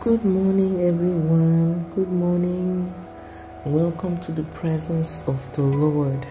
[0.00, 1.90] Good morning, everyone.
[1.96, 2.94] Good morning.
[3.64, 6.24] Welcome to the presence of the Lord.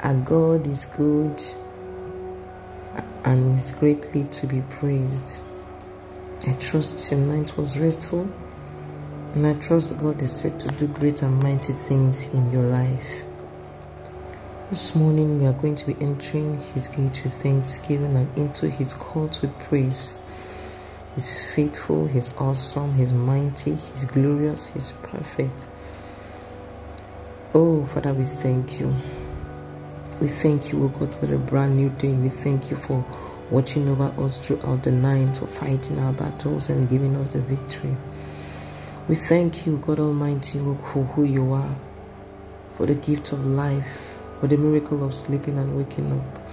[0.00, 1.42] Our God is good
[3.24, 5.38] and is greatly to be praised.
[6.46, 8.28] I trust your night was restful,
[9.34, 13.24] and I trust God is set to do great and mighty things in your life.
[14.68, 18.92] This morning, we are going to be entering His gate with thanksgiving and into His
[18.92, 20.18] court with praise.
[21.18, 25.60] He's faithful, He's awesome, He's mighty, He's glorious, He's perfect.
[27.52, 28.94] Oh, Father, we thank you.
[30.20, 32.12] We thank you, O God, for the brand new day.
[32.12, 33.04] We thank you for
[33.50, 37.96] watching over us throughout the night, for fighting our battles and giving us the victory.
[39.08, 41.76] We thank you, God Almighty, for who you are,
[42.76, 46.48] for the gift of life, for the miracle of sleeping and waking up.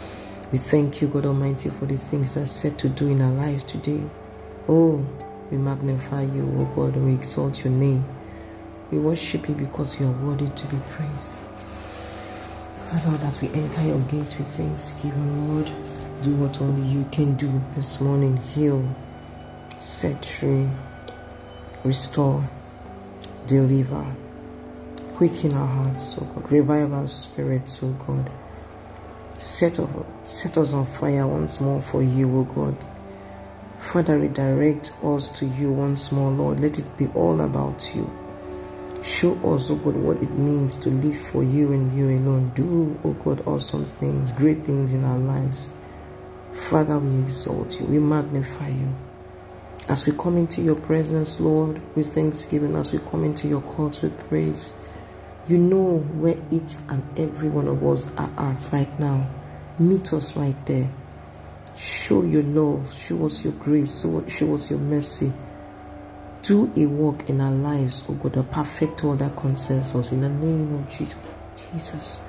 [0.52, 3.64] We thank you, God Almighty, for the things that's set to do in our lives
[3.66, 4.02] today.
[4.68, 5.06] Oh,
[5.52, 8.04] we magnify you, O God, and we exalt your name.
[8.92, 11.32] We worship you because you are worthy to be praised.
[12.90, 15.72] Father, as we enter your gate with thanksgiving, Lord,
[16.24, 18.38] do what only you can do this morning.
[18.38, 18.84] Heal,
[19.78, 20.68] set free,
[21.84, 22.50] restore,
[23.46, 24.16] deliver,
[25.14, 28.32] quicken our hearts, oh God, revive our spirits, oh God.
[29.38, 29.80] Set,
[30.24, 32.95] set us on fire once more for you, oh God.
[33.92, 36.60] Father, redirect us to you once more, Lord.
[36.60, 38.10] Let it be all about you.
[39.04, 42.52] Show us, oh God, what it means to live for you and you alone.
[42.56, 45.72] Do, oh God, awesome things, great things in our lives.
[46.70, 47.86] Father, we exalt you.
[47.86, 48.96] We magnify you.
[49.88, 54.02] As we come into your presence, Lord, with thanksgiving, as we come into your courts
[54.02, 54.74] with praise,
[55.48, 59.30] you know where each and every one of us are at right now.
[59.78, 60.90] Meet us right there.
[61.78, 65.34] Show your love, show us your grace, show us your mercy.
[66.42, 70.22] Do a work in our lives, oh God, a perfect all that concerns us in
[70.22, 70.90] the name of
[71.74, 72.22] Jesus.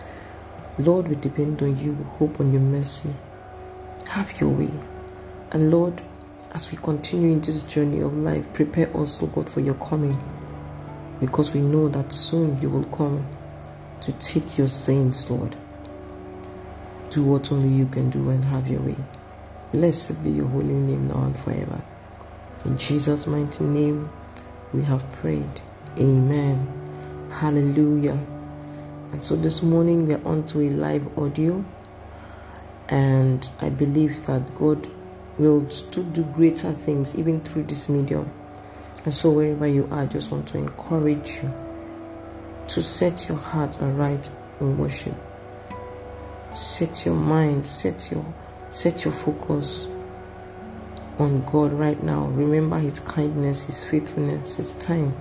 [0.78, 3.14] Lord, we depend on you, we hope on your mercy.
[4.08, 4.70] Have your way.
[5.52, 6.02] And Lord,
[6.52, 10.18] as we continue in this journey of life, prepare us, oh God, for your coming.
[11.20, 13.24] Because we know that soon you will come
[14.00, 15.54] to take your saints, Lord.
[17.10, 18.96] Do what only you can do and have your way.
[19.76, 21.82] Blessed be your holy name now and forever.
[22.64, 24.08] In Jesus' mighty name,
[24.72, 25.60] we have prayed.
[25.98, 26.66] Amen.
[27.30, 28.18] Hallelujah.
[29.12, 31.62] And so this morning we're on to a live audio.
[32.88, 34.88] And I believe that God
[35.36, 38.30] will still do greater things even through this medium.
[39.04, 41.52] And so wherever you are, I just want to encourage you
[42.68, 45.16] to set your heart aright in worship.
[46.54, 48.24] Set your mind, set your
[48.70, 49.86] Set your focus
[51.18, 52.26] on God right now.
[52.26, 54.58] Remember His kindness, His faithfulness.
[54.58, 55.14] It's time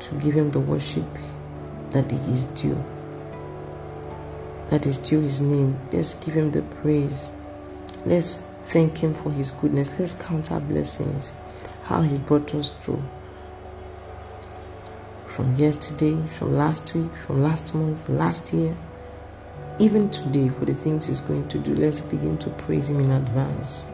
[0.00, 1.04] to give Him the worship
[1.90, 2.82] that is due.
[4.70, 5.78] That is due His name.
[5.92, 7.28] Let's give Him the praise.
[8.04, 9.92] Let's thank Him for His goodness.
[9.98, 11.32] Let's count our blessings,
[11.84, 13.02] how He brought us through.
[15.28, 18.76] From yesterday, from last week, from last month, last year
[19.82, 23.10] even today for the things he's going to do let's begin to praise him in
[23.12, 23.88] advance.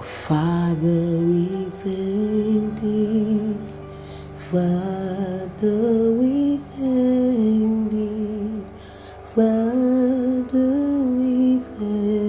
[0.00, 3.56] Father we thank thee.
[4.50, 8.62] Father we thank thee.
[9.34, 12.23] Father we thank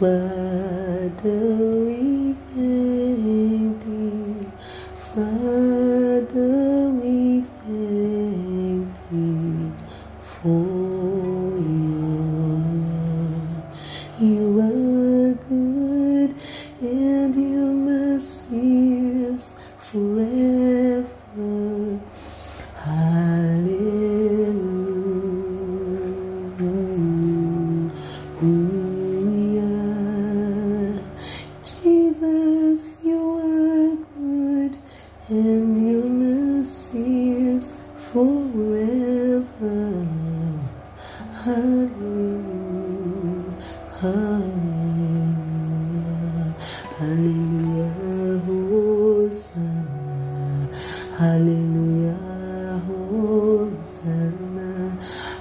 [0.00, 1.69] Father,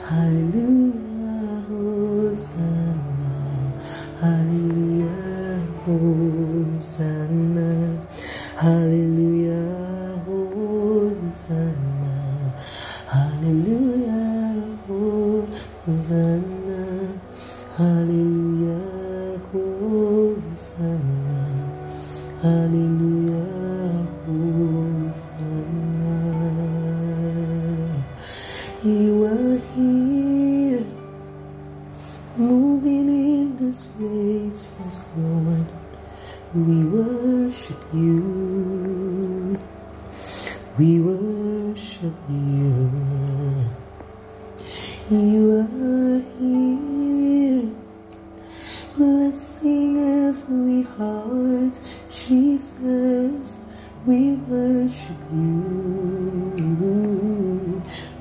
[0.09, 0.68] 海流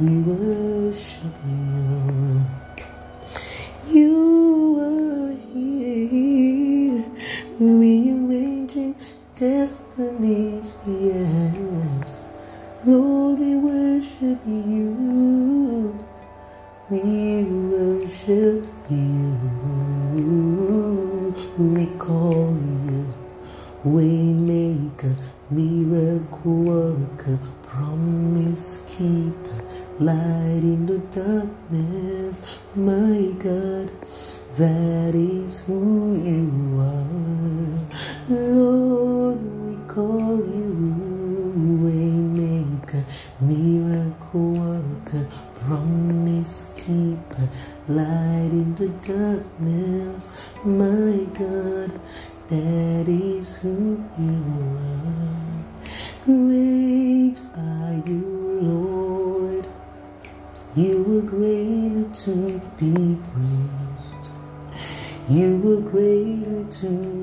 [0.01, 0.23] 你
[62.15, 64.31] to be praised.
[65.29, 67.18] You are great to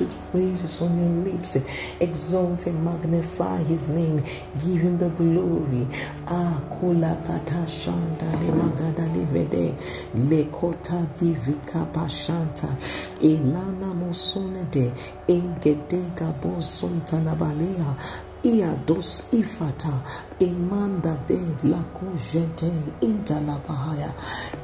[0.00, 1.56] with praises on your lips.
[2.00, 4.22] Exalt and magnify his name.
[4.64, 5.86] Give him the glory.
[6.26, 9.76] Ah, Kula Pata Shanda Le Magada Libede
[10.14, 12.68] Le Kota Divika Pashanta
[13.20, 14.92] Elana Mosunede
[15.28, 17.94] Engedega Bosuntanabalea
[18.42, 20.00] Iados ifata.
[20.40, 21.38] Imanda de
[21.68, 24.10] la kojete intalabahaya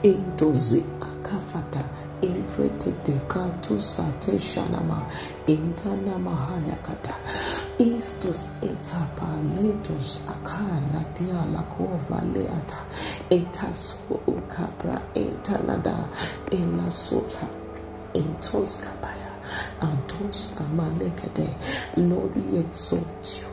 [0.03, 1.85] intozi akafata
[2.23, 5.03] Infrete de katu sate shanama.
[5.47, 7.15] Intana mahaya kata.
[7.79, 12.81] Istos etapa letos akara dia la kova leata.
[13.31, 16.09] Etas ukabra etanada.
[16.51, 17.47] Elasota
[18.15, 19.33] entos kapaya.
[19.81, 21.49] Antos amalekade
[21.97, 23.49] Lord we exalt you.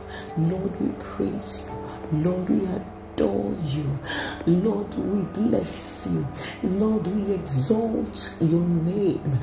[0.50, 2.22] Lord we praise you.
[2.24, 3.98] Lord we adore you.
[4.46, 6.26] Lord we bless you
[6.62, 9.38] Lord we exalt your name.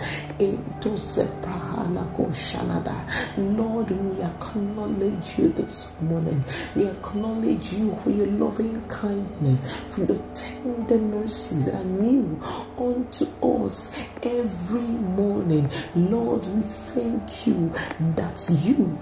[3.37, 6.43] Lord we acknowledge you this morning.
[6.75, 12.39] We acknowledge you for your loving kindness for your tender mercies that are new
[12.77, 15.69] unto us every morning.
[15.95, 16.61] Lord we
[16.93, 17.71] thank you
[18.15, 18.97] that you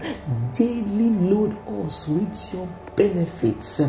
[0.53, 3.79] daily load us with your benefits.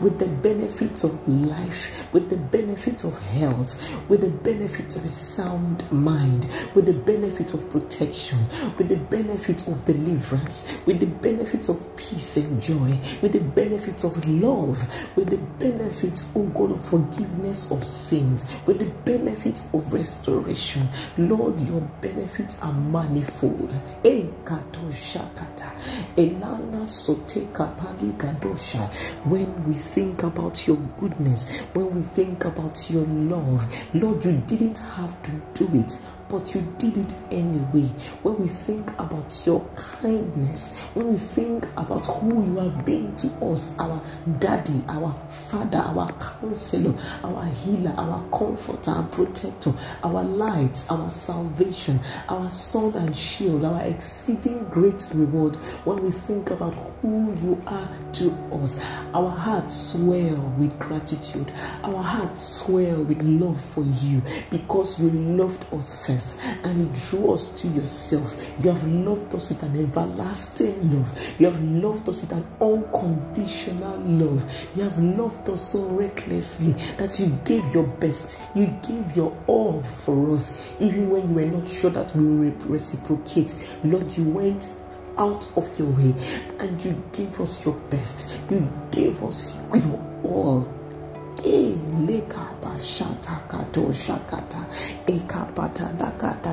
[0.00, 5.08] With the benefits of life, with the benefits of health, with the benefits of a
[5.08, 8.38] sound mind, with the benefits of protection,
[8.76, 14.04] with the benefits of deliverance, with the benefits of peace and joy, with the benefits
[14.04, 14.78] of love,
[15.16, 20.86] with the benefits, oh God, of forgiveness of sins, with the benefits of restoration.
[21.16, 23.74] Lord, your benefits are manifold.
[24.04, 24.24] Eh,
[29.24, 30.33] when we think about
[30.66, 35.98] your goodness, when we think about your love, Lord, you didn't have to do it
[36.34, 37.86] but you did it anyway.
[38.24, 43.28] When we think about your kindness, when we think about who you have been to
[43.46, 44.02] us, our
[44.40, 45.14] daddy, our
[45.48, 49.72] father, our counselor, our healer, our comforter, our protector,
[50.02, 56.50] our light, our salvation, our sword and shield, our exceeding great reward, when we think
[56.50, 58.80] about who you are to us,
[59.12, 61.52] our hearts swell with gratitude,
[61.84, 66.23] our hearts swell with love for you because you loved us first
[66.62, 68.36] and you drew us to yourself.
[68.60, 71.18] You have loved us with an everlasting love.
[71.38, 74.50] You have loved us with an unconditional love.
[74.74, 78.40] You have loved us so recklessly that you gave your best.
[78.54, 82.56] You gave your all for us, even when you were not sure that we will
[82.66, 83.54] reciprocate.
[83.84, 84.68] Lord, you went
[85.16, 86.14] out of your way
[86.58, 88.28] and you gave us your best.
[88.50, 90.73] You gave us your all
[94.14, 94.66] Lakata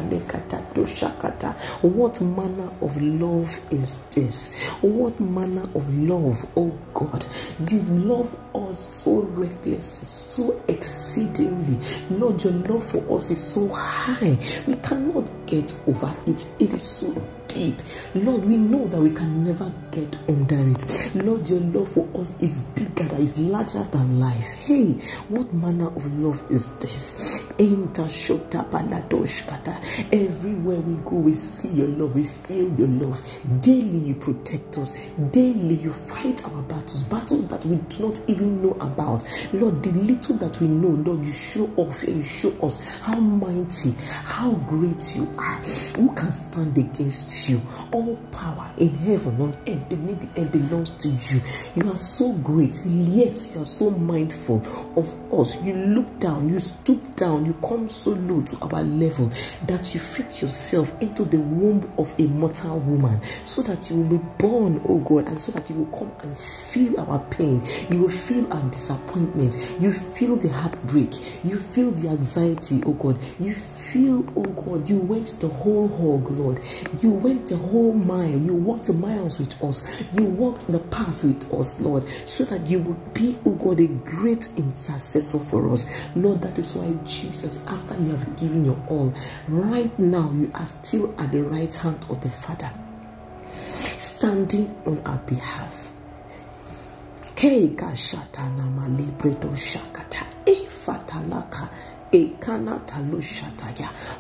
[0.10, 1.54] lekata.
[1.82, 4.56] What manner of love is this?
[4.82, 7.26] What manner of love, oh God?
[7.70, 11.78] You love us so recklessly, so exceedingly.
[12.10, 14.38] Lord, your love for us is so high.
[14.68, 16.48] We cannot get over it.
[16.60, 17.14] It is so
[17.48, 17.76] deep.
[18.16, 21.16] Lord, we know that we can never get under it.
[21.16, 24.46] Lord, your love for us is bigger, that is larger than life.
[24.66, 24.94] Hey,
[25.30, 27.44] what manner of love is this?
[30.12, 33.22] Everywhere we go, we see your love, we feel your love.
[33.62, 34.94] Daily, you protect us.
[35.32, 39.24] Daily, you fight our battles, battles that we do not even know about.
[39.54, 43.20] Lord, the little that we know, Lord, you show off and you show us how
[43.20, 43.92] mighty,
[44.24, 45.58] how great you are.
[45.98, 47.62] Who can stand against you?
[47.92, 51.42] All power in heaven, on earth, beneath the earth belongs to you.
[51.76, 54.64] You are so great, yet you are so mindful
[54.96, 55.62] of us.
[55.64, 59.32] You look down, you stoop down, you come so low to our level
[59.68, 64.18] that you fit yourself into the womb of a mortal woman so that you will
[64.18, 67.62] be born, oh God, and so that you will come and feel our pain.
[67.90, 69.56] You will feel our disappointment.
[69.80, 71.44] You feel the heartbreak.
[71.44, 73.20] You feel the anxiety, oh God.
[73.40, 76.60] You feel, oh God, you went the whole hog, Lord.
[77.02, 78.38] You went the whole mile.
[78.38, 79.88] You walked the miles with us.
[80.18, 83.88] You walked the path with us, Lord, so that you would be, oh God, a
[83.88, 85.86] great intercessor for us.
[86.16, 89.14] Lord, that is why Jesus, after you have given your all,
[89.48, 92.72] right now you are still at the right hand of the Father,
[93.52, 95.92] standing on our behalf.
[99.56, 100.26] Shakata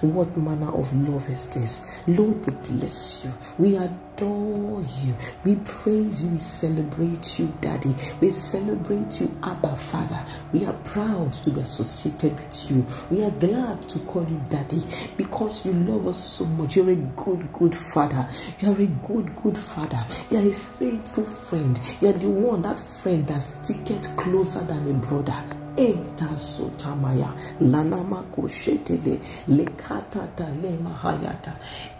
[0.01, 1.91] what manner of love is this?
[2.07, 3.33] Lord, we bless you.
[3.57, 5.13] We adore you.
[5.43, 6.29] We praise you.
[6.29, 7.93] We celebrate you, Daddy.
[8.21, 10.25] We celebrate you, Abba Father.
[10.53, 12.86] We are proud to be associated with you.
[13.10, 14.83] We are glad to call you Daddy
[15.17, 16.77] because you love us so much.
[16.77, 18.25] You're a good, good Father.
[18.60, 20.05] You're a good, good Father.
[20.29, 21.77] You're a faithful friend.
[22.00, 29.20] You're the one, that friend that sticketh closer than a brother eta sotamaya lanama koshetele
[29.48, 31.54] lekatata le mahayata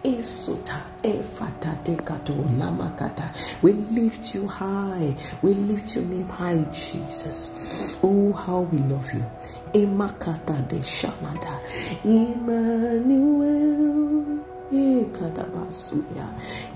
[0.04, 3.34] esota efata dekato lamakata.
[3.62, 5.16] We lift you high.
[5.42, 7.98] We lift your name high jesus.
[8.04, 9.24] Oh how we love you.
[9.74, 11.60] Emakata de shamada
[12.04, 13.62] emmanuel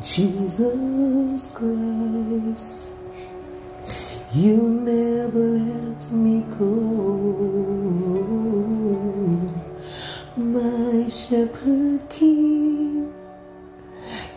[0.03, 2.94] Jesus Christ
[4.35, 6.67] you never let me go.
[10.37, 13.13] My shepherd king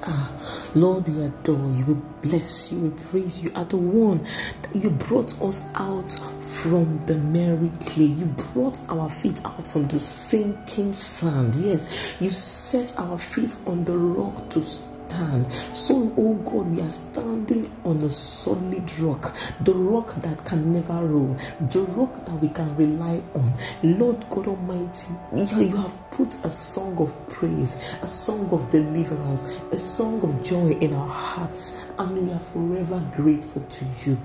[0.05, 0.33] Ah,
[0.75, 1.95] Lord, we adore you, we
[2.31, 3.53] bless you, we praise you.
[3.55, 4.27] Are the one
[4.63, 6.13] that you brought us out
[6.63, 8.05] from the merry clay.
[8.05, 11.57] You brought our feet out from the sinking sand.
[11.57, 15.51] Yes, you set our feet on the rock to stand.
[15.75, 21.05] So, oh God, we are standing on a solid rock, the rock that can never
[21.05, 21.37] roll,
[21.71, 23.53] the rock that we can rely on.
[23.83, 29.79] Lord God Almighty, you have put a song of praise, a song of deliverance, a
[29.79, 34.19] song of joy in our hearts, and we are forever grateful to you.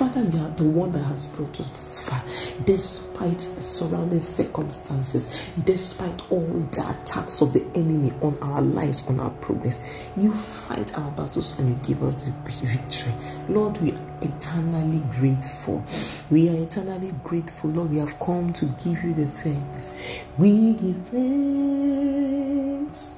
[0.00, 2.22] Father, you are the one that has brought us this far,
[2.64, 9.20] despite the surrounding circumstances, despite all the attacks of the enemy on our lives, on
[9.20, 9.78] our progress.
[10.16, 12.30] You fight our battles and you give us the
[12.66, 13.12] victory.
[13.50, 15.84] Lord, we are eternally grateful.
[16.30, 17.68] We are eternally grateful.
[17.68, 19.92] Lord, we have come to give you the thanks.
[20.38, 23.16] We give thanks.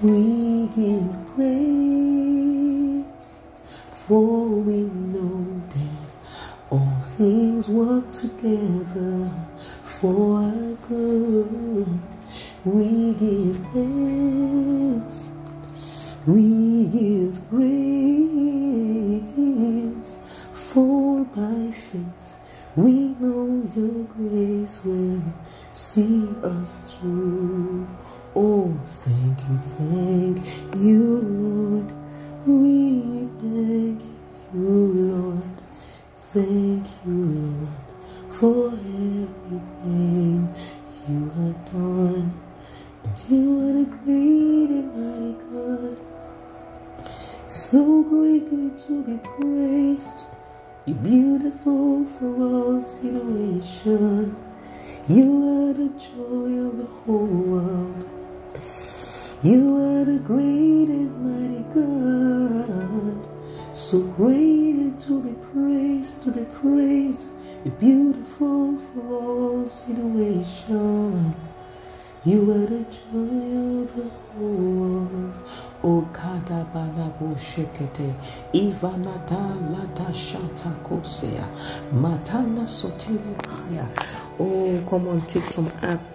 [0.00, 2.59] We give praise.
[4.10, 6.02] For we know that
[6.68, 9.30] all things work together
[9.84, 12.00] for our good.
[12.64, 15.30] We give thanks.
[16.26, 17.66] We give praise,
[20.54, 22.20] for by faith
[22.74, 25.22] we know your grace will
[25.70, 27.86] see us through.
[28.34, 28.72] Oh,
[29.04, 30.38] thank you, thank
[30.76, 31.92] you, Lord.
[32.46, 32.79] We
[36.32, 37.68] Thank you, Lord,
[38.30, 40.54] for everything
[41.08, 42.40] you have done.
[43.04, 45.98] And you are the great and mighty God
[47.48, 50.26] so greatly to be praised.
[50.86, 54.36] You're beautiful for all situation.
[55.08, 58.08] You are the joy of the whole world.
[59.42, 63.28] You are the great and mighty God.
[63.76, 64.59] So praised,
[66.22, 67.26] to be praised.
[67.64, 71.34] You're beautiful for all situation.
[72.24, 75.38] You are the joy of the whole world.
[75.82, 78.14] O kadabalabo shekete,
[78.52, 81.46] ivanata lata shata kosea,
[81.94, 83.88] matana sotele haya.
[84.42, 85.70] Oh, come on, take some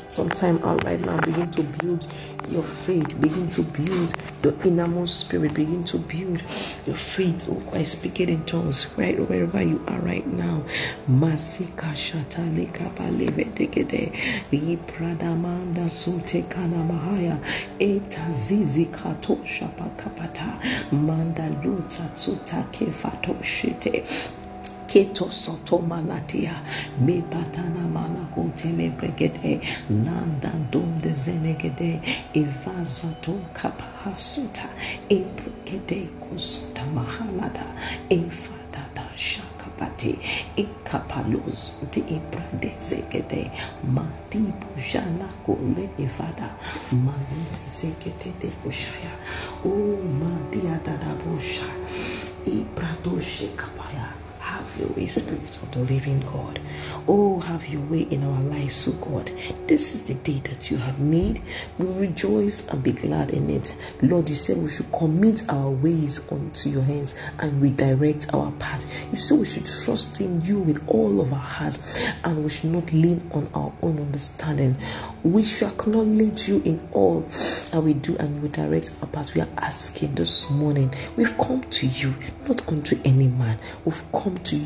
[0.09, 1.19] some time out right now.
[1.21, 2.07] Begin to build
[2.49, 3.21] your faith.
[3.21, 5.53] Begin to build your innermost spirit.
[5.53, 6.41] Begin to build
[6.87, 7.47] your faith.
[7.47, 10.63] Oh, I speak it in tongues right wherever you are right now.
[11.07, 14.11] Masika shata leka baleve dekede.
[14.51, 17.37] Ipradamanda sote kana mahaya.
[17.79, 20.91] Eta zizi kato shapakapata.
[20.91, 24.41] Manda luta tsuta kefato shite
[24.87, 26.55] keto soto malatia.
[26.99, 31.99] Me batana malako tele bregede landa dom de zenegede.
[32.33, 34.69] Evazoto kapahasuta
[35.09, 37.67] e bregede kusuta mahalada
[38.09, 40.19] e fatata shakapati.
[40.57, 43.51] E kapaluz de ibrade zegede
[43.83, 46.49] mati bujana kole evada
[46.91, 47.41] mali
[47.77, 49.13] zegede de bushaya
[49.65, 49.69] o
[50.19, 51.67] madia dada busha
[52.45, 54.14] ibrado shekapaya
[54.77, 56.59] your way, Spirit of the living God.
[57.07, 59.31] Oh, have your way in our lives, oh God.
[59.67, 61.41] This is the day that you have made.
[61.77, 63.75] We rejoice and be glad in it.
[64.01, 68.85] Lord, you said we should commit our ways unto your hands and redirect our path.
[69.11, 72.71] You said we should trust in you with all of our hearts and we should
[72.71, 74.75] not lean on our own understanding.
[75.23, 77.21] We should acknowledge you in all
[77.71, 79.35] that we do and we direct our path.
[79.35, 80.93] We are asking this morning.
[81.15, 82.15] We've come to you,
[82.47, 83.59] not unto any man.
[83.83, 84.64] We've come to you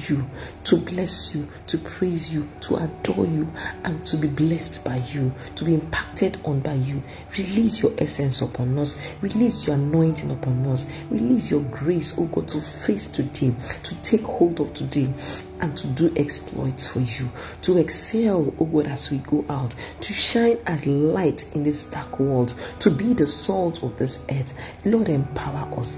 [0.64, 3.52] to bless you, to praise you, to adore you,
[3.84, 7.02] and to be blessed by you, to be impacted on by you.
[7.38, 12.48] Release your essence upon us, release your anointing upon us, release your grace, oh God,
[12.50, 15.14] to face today, to take hold of today
[15.62, 17.30] and to do exploits for you,
[17.62, 22.20] to excel, oh God, as we go out, to shine as light in this dark
[22.20, 24.54] world, to be the salt of this earth.
[24.86, 25.98] Lord, empower us,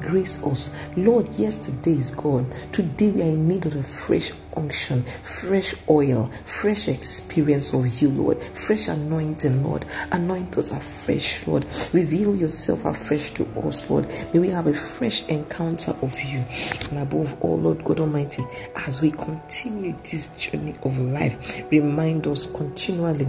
[0.00, 0.74] grace us.
[0.96, 2.52] Lord, yesterday is gone.
[2.72, 8.10] Today we are in need of a fresh unction, fresh oil, fresh experience of you,
[8.10, 9.84] Lord, fresh anointing, Lord.
[10.10, 11.66] Anoint us afresh, Lord.
[11.92, 14.08] Reveal yourself afresh to us, Lord.
[14.32, 16.44] May we have a fresh encounter of you.
[16.90, 18.44] And above all, Lord God Almighty,
[18.76, 23.28] as we continue this journey of life, remind us continually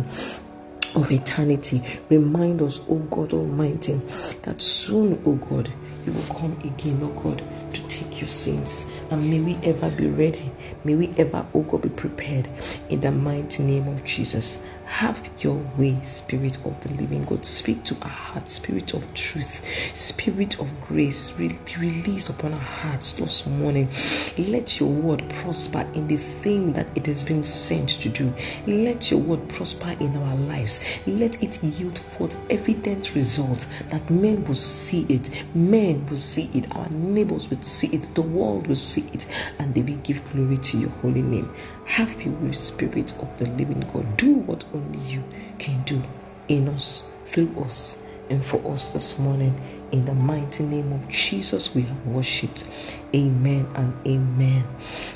[0.96, 1.84] of eternity.
[2.10, 3.96] Remind us, oh God Almighty,
[4.44, 5.72] that soon, oh God,
[6.06, 8.86] you will come again, oh God, to take your sins.
[9.12, 10.52] And may we ever be ready.
[10.84, 12.50] May we ever, oh God, be prepared.
[12.89, 14.58] In the mighty name of Jesus.
[14.86, 17.45] Have your way, Spirit of the living God.
[17.45, 21.32] Speak to our hearts, Spirit of truth, Spirit of grace.
[21.32, 23.89] Be released upon our hearts this morning.
[24.38, 28.32] Let your word prosper in the thing that it has been sent to do.
[28.67, 30.82] Let your word prosper in our lives.
[31.08, 35.30] Let it yield forth evident results that men will see it.
[35.56, 36.74] Men will see it.
[36.76, 38.13] Our neighbors will see it.
[38.15, 39.26] The world will see it.
[39.60, 41.54] And they will give glory to your holy name.
[41.86, 44.17] Have your way, Spirit of the living God.
[44.17, 45.24] Do what only you
[45.60, 46.02] can do
[46.48, 47.98] in us, through us,
[48.30, 49.60] and for us this morning.
[49.91, 52.65] In the mighty name of Jesus, we have worshipped.
[53.13, 54.65] Amen and amen.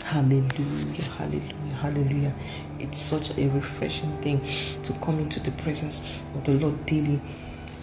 [0.06, 2.34] Hallelujah, hallelujah, hallelujah.
[2.80, 4.40] It's such a refreshing thing
[4.84, 6.02] to come into the presence
[6.36, 7.20] of the Lord daily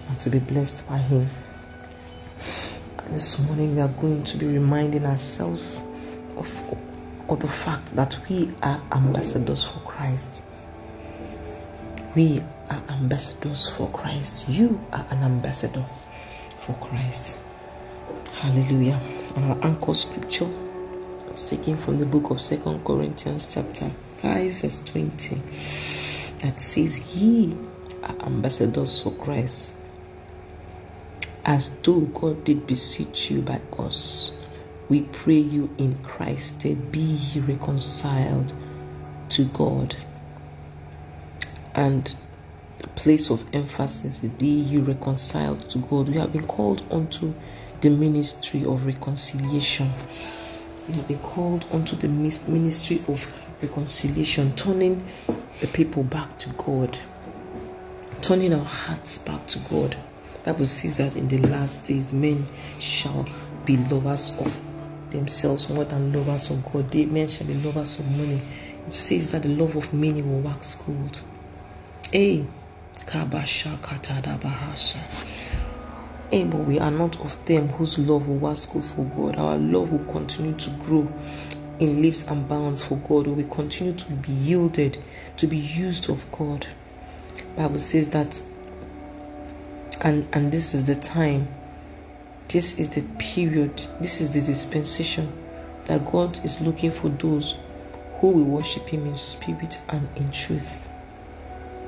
[0.08, 1.28] and to be blessed by Him.
[2.98, 5.80] And this morning, we are going to be reminding ourselves
[6.36, 6.48] of,
[7.28, 10.42] of the fact that we are ambassadors for Christ.
[12.14, 14.48] We are ambassadors for Christ.
[14.48, 15.84] You are an ambassador
[16.60, 17.38] for Christ.
[18.32, 19.00] Hallelujah.
[19.34, 20.48] And our anchor scripture
[21.34, 25.36] is taken from the book of Second Corinthians chapter 5 verse 20
[26.38, 27.56] that says ye
[28.02, 29.72] are ambassadors for Christ
[31.44, 34.32] as though God did beseech you by us
[34.88, 38.52] we pray you in Christ be reconciled
[39.30, 39.96] to God
[41.74, 42.14] and
[42.78, 46.08] the place of emphasis be you reconciled to God.
[46.08, 47.34] We have been called unto
[47.80, 49.92] the ministry of reconciliation.
[50.88, 53.26] We have been called unto the ministry of
[53.60, 55.06] reconciliation, turning
[55.60, 56.98] the people back to God,
[58.20, 59.96] turning our hearts back to God.
[60.44, 62.46] Bible says that in the last days men
[62.78, 63.26] shall
[63.64, 64.65] be lovers of
[65.10, 66.90] themselves more than lovers of God.
[66.90, 68.40] They men shall be lovers of money.
[68.86, 71.22] It says that the love of many will wax cold.
[72.12, 72.46] Hey.
[76.30, 79.36] Hey, but we are not of them whose love will was good for God.
[79.36, 81.12] Our love will continue to grow
[81.78, 83.26] in leaps and bounds for God.
[83.26, 84.98] We continue to be yielded,
[85.36, 86.66] to be used of God.
[87.56, 88.40] Bible says that,
[90.00, 91.48] and and this is the time,
[92.48, 95.32] this is the period, this is the dispensation
[95.86, 97.56] that God is looking for those
[98.18, 100.86] who will worship Him in spirit and in truth.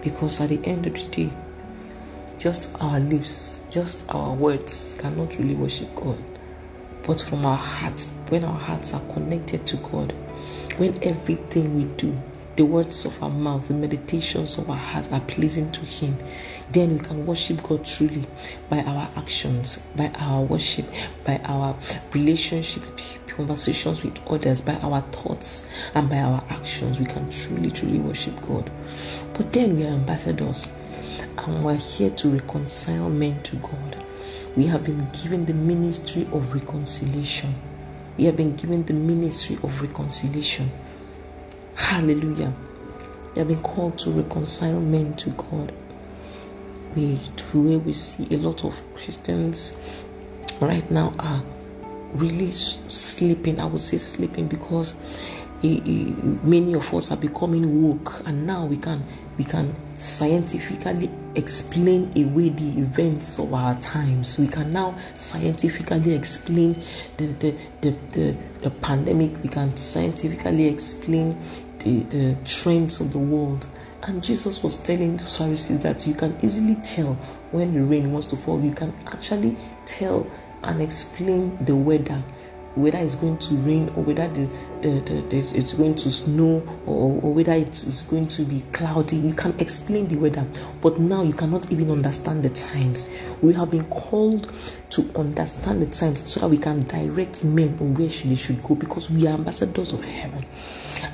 [0.02, 1.30] Because at the end of the day,
[2.38, 6.22] just our lips, just our words cannot really worship God.
[7.04, 10.12] But from our hearts, when our hearts are connected to God,
[10.76, 12.16] when everything we do,
[12.58, 16.18] the words of our mouth, the meditations of our heart are pleasing to Him,
[16.72, 18.26] then we can worship God truly
[18.68, 20.84] by our actions, by our worship,
[21.24, 21.76] by our
[22.12, 22.82] relationship,
[23.28, 26.98] conversations with others, by our thoughts, and by our actions.
[26.98, 28.68] We can truly, truly worship God.
[29.34, 30.66] But then we are ambassadors
[31.38, 34.04] and we're here to reconcile men to God.
[34.56, 37.54] We have been given the ministry of reconciliation.
[38.16, 40.72] We have been given the ministry of reconciliation.
[41.78, 42.52] Hallelujah.
[43.34, 45.72] We have been called to reconcile men to God.
[46.96, 47.14] We,
[47.52, 49.74] where we see a lot of Christians
[50.60, 51.40] right now are
[52.14, 53.60] really sleeping.
[53.60, 54.94] I would say sleeping because
[55.62, 59.06] many of us are becoming woke, and now we can
[59.38, 64.36] we can scientifically explain away the events of our times.
[64.36, 66.74] We can now scientifically explain
[67.18, 69.40] the the, the, the, the pandemic.
[69.44, 71.40] We can scientifically explain
[71.80, 73.66] the, the trends of the world.
[74.02, 77.14] And Jesus was telling the Pharisees that you can easily tell
[77.50, 78.60] when the rain wants to fall.
[78.62, 80.30] You can actually tell
[80.62, 82.22] and explain the weather
[82.78, 84.48] whether it's going to rain or whether the,
[84.82, 89.16] the, the, it's going to snow or, or whether it's going to be cloudy.
[89.16, 90.46] You can explain the weather,
[90.80, 93.08] but now you cannot even understand the times.
[93.42, 94.52] We have been called
[94.90, 98.74] to understand the times so that we can direct men on where they should go
[98.74, 100.44] because we are ambassadors of heaven.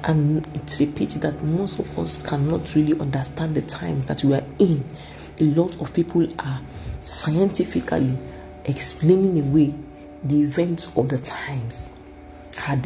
[0.04, 4.34] And it's a pity that most of us cannot really understand the times that we
[4.34, 4.84] are in.
[5.40, 6.60] A lot of people are
[7.00, 8.18] scientifically
[8.64, 9.74] explaining away
[10.22, 11.90] the events of the times.
[12.66, 12.82] But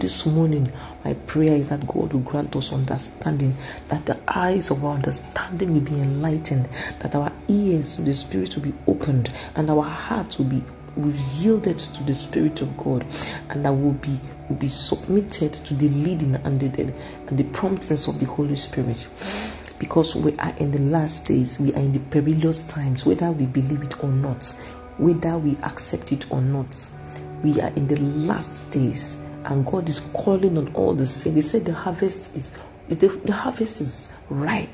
[0.00, 0.70] this morning,
[1.04, 3.56] my prayer is that God will grant us understanding,
[3.88, 6.68] that the eyes of our understanding will be enlightened,
[7.00, 10.62] that our ears to the Spirit will be opened, and our hearts will be
[10.96, 13.04] yielded to the Spirit of God,
[13.50, 16.92] and that will be will be submitted to the leading and the
[17.28, 19.08] and the promptings of the Holy Spirit
[19.78, 23.46] because we are in the last days, we are in the perilous times, whether we
[23.46, 24.44] believe it or not,
[24.98, 26.86] whether we accept it or not.
[27.42, 31.36] We are in the last days, and God is calling on all the saints.
[31.36, 32.52] He said the harvest is
[32.88, 34.68] The, the harvest is ripe,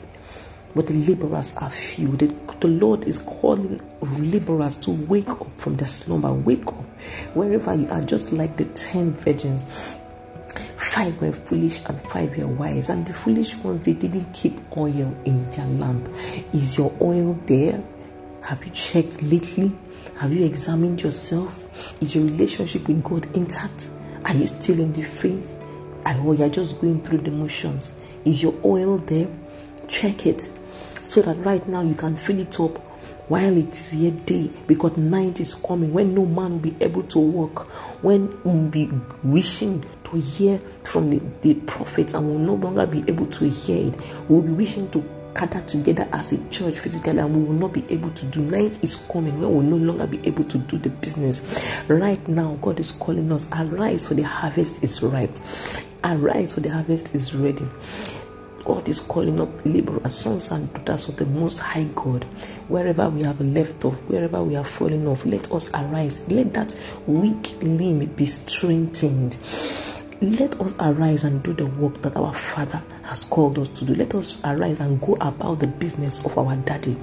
[0.75, 2.17] but the laborers are few.
[2.17, 6.33] The, the Lord is calling laborers to wake up from their slumber.
[6.33, 6.85] Wake up
[7.35, 9.65] wherever you are, just like the ten virgins.
[10.77, 12.89] Five were foolish and five were wise.
[12.89, 16.09] And the foolish ones, they didn't keep oil in their lamp.
[16.53, 17.83] Is your oil there?
[18.43, 19.73] Have you checked lately?
[20.17, 22.03] Have you examined yourself?
[22.03, 23.91] Is your relationship with God intact?
[24.25, 25.47] Are you still in the faith?
[26.25, 27.91] Or you're just going through the motions?
[28.25, 29.29] Is your oil there?
[29.89, 30.49] Check it
[31.11, 32.79] so that right now you can fill it up
[33.29, 37.03] while it is yet day because night is coming when no man will be able
[37.03, 37.67] to walk
[38.05, 38.89] when we'll be
[39.25, 43.89] wishing to hear from the, the prophets and will no longer be able to hear
[43.89, 47.73] it we'll be wishing to gather together as a church physically and we will not
[47.73, 48.41] be able to do.
[48.41, 51.71] Night is coming where we'll no longer be able to do the business.
[51.87, 55.31] Right now, God is calling us, arise for the harvest is ripe.
[56.03, 57.65] Arise for the harvest is ready.
[58.71, 62.23] God is calling up laborers, sons and daughters of the Most High God.
[62.69, 66.23] Wherever we have left off, wherever we are falling off, let us arise.
[66.29, 66.77] Let that
[67.09, 69.37] weak limb be strengthened.
[70.21, 73.93] Let us arise and do the work that our Father has called us to do.
[73.97, 76.97] Let us arise and go about the business of our daddy.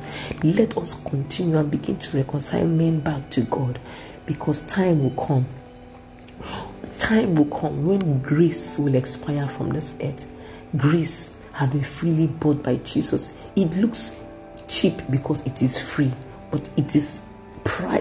[0.44, 3.78] Let us continue and begin to reconcile men back to God
[4.26, 5.46] because time will come.
[6.98, 10.32] Time will come when grace will expire from this earth.
[10.78, 13.34] Grace has been freely bought by Jesus.
[13.56, 14.16] It looks
[14.68, 16.14] cheap because it is free,
[16.52, 17.20] but it is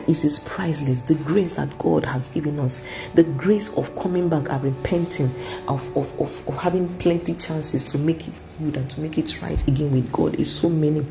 [0.09, 1.01] it is priceless.
[1.01, 2.81] The grace that God has given us,
[3.15, 5.31] the grace of coming back and repenting,
[5.67, 9.43] of, of, of, of having plenty chances to make it good and to make it
[9.43, 11.05] right again with God is so many.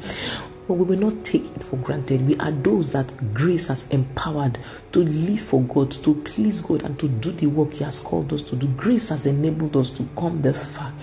[0.67, 2.25] But we will not take it for granted.
[2.25, 4.57] We are those that grace has empowered
[4.93, 8.31] to live for God, to please God, and to do the work He has called
[8.33, 8.67] us to do.
[8.69, 10.93] Grace has enabled us to come this far.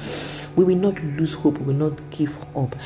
[0.57, 2.77] We will not lose hope, we will not give up,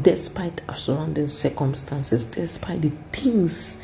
[0.00, 3.76] despite our surrounding circumstances, despite the things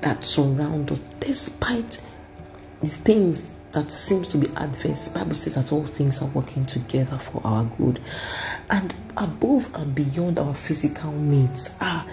[0.00, 2.00] that surround us, despite
[2.80, 5.08] the things that seems to be adverse.
[5.08, 8.00] Bible says that all things are working together for our good.
[8.68, 12.06] And above and beyond our physical needs, ah,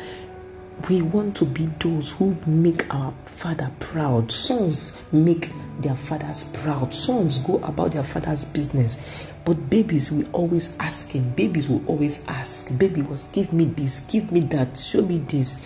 [0.90, 4.32] we want to be those who make our father proud.
[4.32, 6.94] Sons make their fathers proud.
[6.94, 9.06] Sons go about their father's business.
[9.46, 11.30] But babies will always ask him.
[11.32, 12.76] Babies will always ask.
[12.78, 15.62] Baby was give me this, give me that, show me this.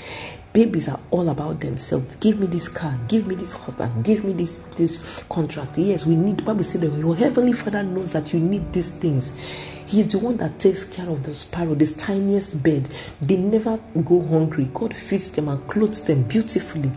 [0.54, 2.16] Babies are all about themselves.
[2.18, 5.78] Give me this car, give me this husband, give me this this contract.
[5.78, 6.44] Yes, we need.
[6.44, 9.32] Bible says that your heavenly Father knows that you need these things.
[9.92, 12.88] He's the one that takes care of the sparrow, this tiniest bird.
[13.22, 14.70] They never go hungry.
[14.74, 16.90] God feeds them and clothes them beautifully.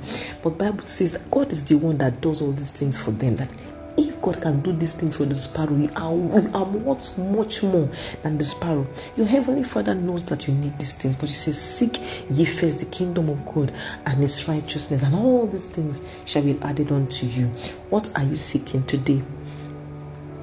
[0.42, 3.36] But Bible says that God is the one that does all these things for them.
[3.36, 3.50] That
[3.96, 7.62] if God can do these things for the sparrow, you are, you are what much
[7.62, 7.88] more
[8.22, 8.86] than the sparrow.
[9.16, 12.80] Your heavenly Father knows that you need these things, but He says, Seek ye first
[12.80, 13.72] the kingdom of God
[14.06, 17.46] and His righteousness, and all these things shall be added unto you.
[17.90, 19.22] What are you seeking today?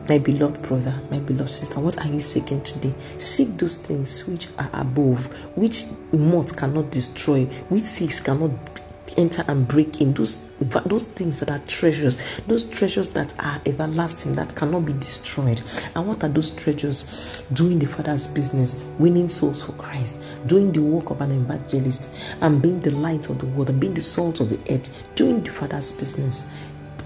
[0.07, 2.93] My beloved brother, my beloved sister, what are you seeking today?
[3.17, 8.70] Seek those things which are above, which moth cannot destroy, which thieves cannot
[9.17, 10.47] enter and break in those
[10.85, 15.61] those things that are treasures those treasures that are everlasting that cannot be destroyed.
[15.95, 17.43] And what are those treasures?
[17.53, 22.09] Doing the father's business winning souls for christ doing the work of an evangelist
[22.41, 25.43] and being the light of the world and being the salt of the earth doing
[25.43, 26.49] the father's business.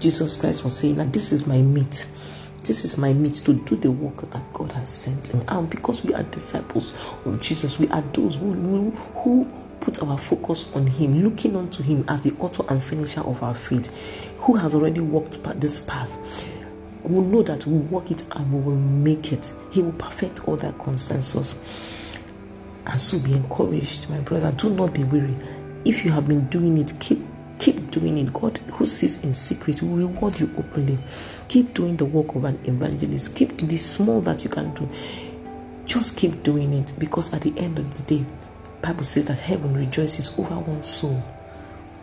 [0.00, 2.08] Jesus christ was saying that this is my meat.
[2.64, 5.32] This is my meat to do the work that God has sent.
[5.32, 10.18] And because we are disciples of Jesus, we are those who, who, who put our
[10.18, 13.92] focus on Him, looking unto Him as the author and finisher of our faith,
[14.38, 16.46] who has already walked this path,
[17.02, 19.52] will know that we walk it and we will make it.
[19.70, 21.54] He will perfect all that consensus.
[22.86, 24.52] And so be encouraged, my brother.
[24.52, 25.36] Do not be weary.
[25.84, 27.24] If you have been doing it, keep
[27.58, 28.32] keep doing it.
[28.32, 30.98] God who sees in secret will reward you openly.
[31.48, 33.34] Keep doing the work of an evangelist.
[33.34, 34.88] Keep the small that you can do.
[35.86, 38.26] Just keep doing it because at the end of the day,
[38.86, 41.20] Bible says that heaven rejoices over one soul,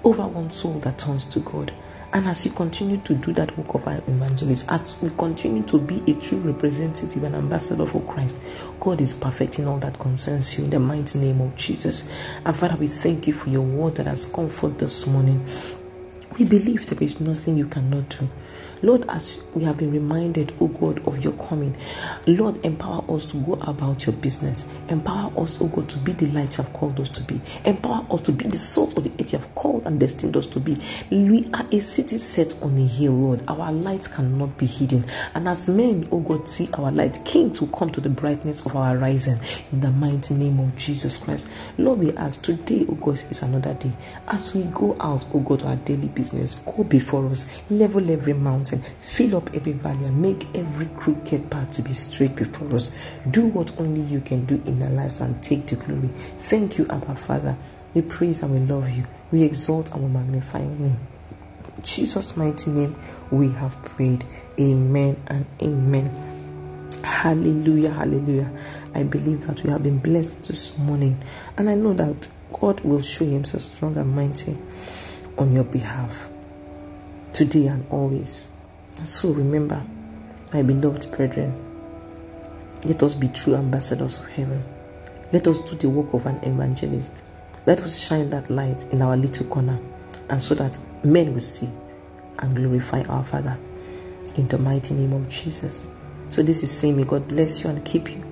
[0.04, 1.74] over one soul that turns to God.
[2.12, 5.80] And as you continue to do that work of an evangelist, as we continue to
[5.80, 8.38] be a true representative and ambassador for Christ,
[8.82, 12.04] God is perfecting all that concerns you in the mighty name of Jesus.
[12.44, 15.48] And Father, we thank you for your word that has come forth this morning.
[16.38, 18.30] We believe there is nothing you cannot do.
[18.84, 21.76] Lord, as we have been reminded, oh God, of your coming,
[22.28, 24.68] Lord, empower us to go about your business.
[24.90, 27.40] Empower us, oh God, to be the light you have called us to be.
[27.64, 30.48] Empower us to be the salt of the earth you have called and destined us
[30.48, 30.78] to be.
[31.10, 33.44] We are a city set on a hill, Lord.
[33.48, 35.06] Our light cannot be hidden.
[35.34, 38.76] And as men, oh God, see our light, kings will come to the brightness of
[38.76, 39.40] our rising
[39.72, 41.48] in the mighty name of Jesus Christ.
[41.78, 43.94] Lord, we ask today, oh God, is another day.
[44.28, 48.34] As we go out, oh God, to our daily business, go before us, level every
[48.34, 52.92] mountain, fill up every valley, and make every crooked path to be straight before us.
[53.32, 56.10] Do what only you can do in our lives and take the glory.
[56.38, 57.58] Thank you, Abba Father.
[57.94, 59.06] We praise and we love you.
[59.32, 61.00] We exalt and we magnify your name.
[61.84, 62.96] Jesus' mighty name,
[63.32, 64.26] we have prayed.
[64.60, 66.32] Amen and amen.
[67.04, 68.52] Hallelujah, hallelujah.
[68.96, 71.22] I believe that we have been blessed this morning,
[71.58, 74.58] and I know that God will show Himself strong and mighty
[75.38, 76.30] on your behalf
[77.34, 78.48] today and always.
[79.04, 79.84] So remember,
[80.54, 81.54] my beloved brethren,
[82.86, 84.64] let us be true ambassadors of heaven.
[85.32, 87.12] Let us do the work of an evangelist.
[87.66, 89.80] Let us shine that light in our little corner,
[90.30, 91.70] and so that men will see
[92.40, 93.58] and glorify our Father.
[94.36, 95.88] In the mighty name of Jesus.
[96.30, 98.24] So this is saying, may God bless you and keep you.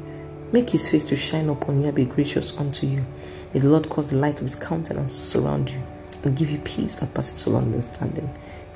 [0.52, 3.06] Make his face to shine upon you and be gracious unto you.
[3.54, 5.82] May the Lord cause the light of his countenance to surround you
[6.24, 8.30] and give you peace that passes all understanding.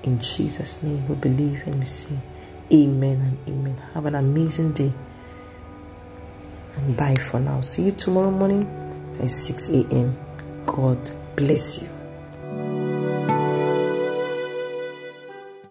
[0.05, 2.15] In Jesus' name we believe and we say
[2.71, 3.75] amen and amen.
[3.95, 4.93] Have an amazing day.
[6.75, 7.61] And bye for now.
[7.61, 8.69] See you tomorrow morning
[9.19, 10.15] at 6 a.m.
[10.67, 11.94] God bless you.